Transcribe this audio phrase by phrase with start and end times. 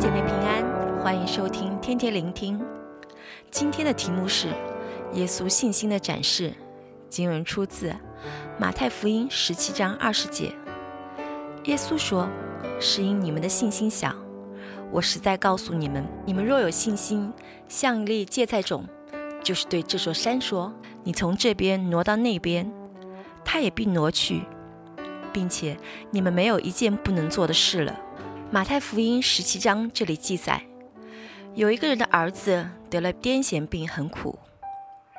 [0.00, 0.64] 姐妹平安
[1.02, 2.58] 欢迎收听天天聆听。
[3.50, 4.48] 今天的题目是
[5.12, 6.54] 耶稣信心的展示。
[7.10, 7.94] 经文出自
[8.58, 10.54] 马太福音十七章二十节。
[11.64, 12.26] 耶稣说
[12.80, 14.14] ：“是因你们的信心小。
[14.90, 17.30] 我实在告诉你们，你们若有信心，
[17.68, 18.86] 像一粒芥菜种，
[19.42, 20.72] 就是对这座山说
[21.04, 22.72] ：‘你从这边挪到那边’，
[23.44, 24.44] 它也必挪去，
[25.30, 25.76] 并且
[26.10, 27.94] 你们没有一件不能做的事了。”
[28.52, 30.60] 马太福音十七章这里记载。
[31.54, 34.36] 有一个人的儿子得了癫痫病，很苦，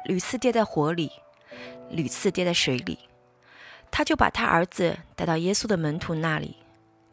[0.04, 1.10] 屡次跌在火里，
[1.90, 3.00] 屡次跌在水里。
[3.90, 6.58] 他就把他儿子带到耶稣的门徒那里，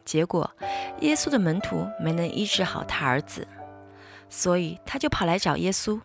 [0.03, 0.51] 结果
[0.99, 3.47] 耶稣的门徒没能医治好他儿子，
[4.29, 6.01] 所以他就跑来找耶稣，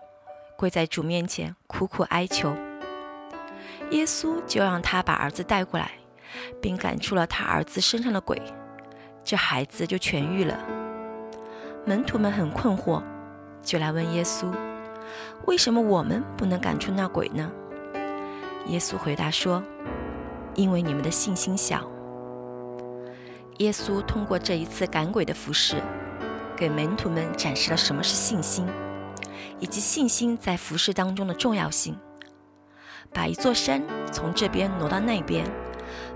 [0.57, 2.57] 跪在主面前苦苦哀求。
[3.91, 5.91] 耶稣就让他把儿子带过来，
[6.63, 8.41] 并赶出了他儿子身上的鬼，
[9.25, 10.59] 这孩子就痊愈了。
[11.87, 13.03] 门徒们很困惑，
[13.63, 14.53] 就来问耶稣
[15.47, 17.51] ：“为什么我们不能赶出那鬼呢？”
[18.69, 19.63] 耶稣回答说
[20.55, 21.89] ：“因为你们的信心小。”
[23.59, 25.77] 耶稣通过这一次赶鬼的服饰，
[26.57, 28.67] 给门徒们展示了什么是信心，
[29.61, 31.97] 以及信心在服饰当中的重要性。
[33.13, 35.45] 把一座山从这边挪到那边，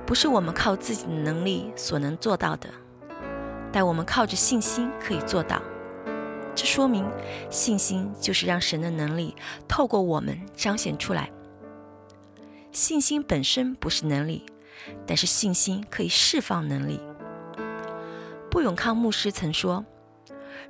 [0.04, 2.68] 不是我们靠自己的能力所能做到的。
[3.72, 5.60] 但我们靠着信心可以做到，
[6.54, 7.06] 这说明
[7.50, 9.36] 信心就是让神的能力
[9.68, 11.30] 透过我们彰显出来。
[12.72, 14.46] 信心本身不是能力，
[15.06, 17.00] 但是信心可以释放能力。
[18.50, 19.84] 布永康牧师曾说：“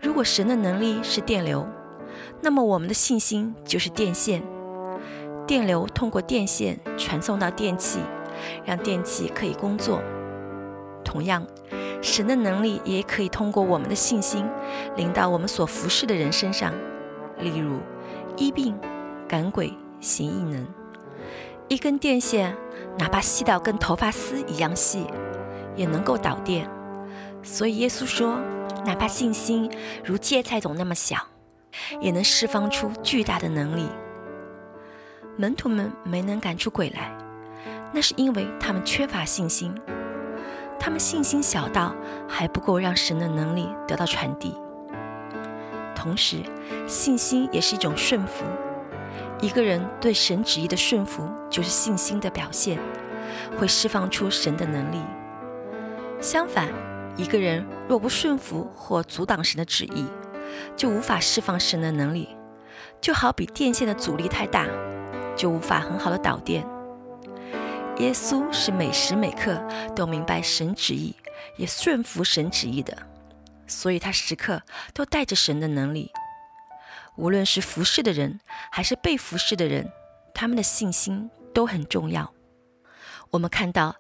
[0.03, 1.69] 如果神的能力是电流，
[2.43, 4.43] 那么我们的信心就是电线。
[5.47, 8.01] 电流通过电线传送到电器，
[8.67, 10.03] 让电器可以工作。
[11.05, 11.47] 同样。”
[12.01, 14.49] 神的能力也可以通过我们的信心，
[14.97, 16.73] 临到我们所服侍的人身上。
[17.39, 17.81] 例如，
[18.37, 18.79] 医病、
[19.29, 20.67] 赶鬼、行异能。
[21.69, 22.57] 一根电线，
[22.99, 25.07] 哪怕细到跟头发丝一样细，
[25.77, 26.69] 也能够导电。
[27.43, 28.39] 所以耶稣说，
[28.85, 29.71] 哪怕信心
[30.05, 31.17] 如芥菜种那么小，
[32.01, 33.89] 也能释放出巨大的能力。
[35.37, 37.17] 门徒们没能赶出鬼来，
[37.93, 39.75] 那是因为他们缺乏信心。
[40.89, 41.95] 他们信心小到
[42.27, 44.55] 还不够让神的能力得到传递。
[45.95, 46.43] 同时，
[46.87, 48.43] 信心也是一种顺服。
[49.39, 52.79] 一个人对神旨意的顺服，就是信心的表现，
[53.59, 55.03] 会释放出神的能力。
[56.23, 56.69] 相反，
[57.19, 60.07] 一个人若不顺服或阻挡神的旨意，
[60.75, 62.35] 就无法释放神的能力。
[62.99, 64.67] 就好比电线的阻力太大，
[65.37, 66.67] 就无法很好的导电。
[67.99, 69.61] 耶稣是每时每刻
[69.97, 71.17] 都明白神旨意，
[71.57, 72.97] 也顺服神旨意的，
[73.67, 74.63] 所以他时刻
[74.95, 76.13] 都带着神的能力。
[77.17, 78.39] 无论是服侍的人，
[78.71, 79.91] 还是被服侍的人，
[80.33, 82.33] 他们的信心都很重要。
[83.31, 83.97] 我们看到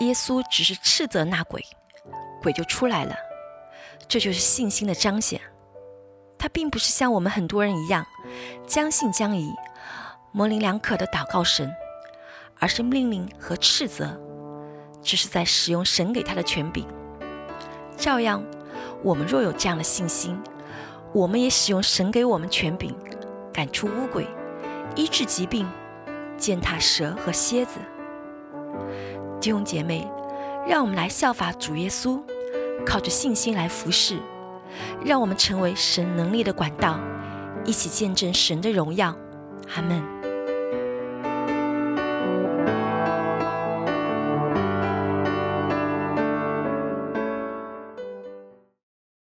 [0.00, 1.62] 耶稣只是斥责那鬼，
[2.42, 3.14] 鬼就出来了，
[4.08, 5.38] 这就是信心的彰显。
[6.38, 8.04] 他并不是像我们很多人一样
[8.66, 9.52] 将信将疑、
[10.32, 11.70] 模棱两可的祷告神。
[12.62, 14.16] 而是命令和斥责，
[15.02, 16.86] 这是在使用神给他的权柄。
[17.96, 18.40] 照样，
[19.02, 20.40] 我们若有这样的信心，
[21.12, 22.94] 我们也使用神给我们权柄，
[23.52, 24.28] 赶出污鬼，
[24.94, 25.68] 医治疾病，
[26.36, 27.80] 践踏蛇和蝎子。
[29.40, 30.08] 弟兄姐妹，
[30.64, 32.22] 让我们来效法主耶稣，
[32.86, 34.20] 靠着信心来服侍，
[35.04, 37.00] 让我们成为神能力的管道，
[37.64, 39.12] 一起见证神的荣耀。
[39.74, 40.21] 阿门。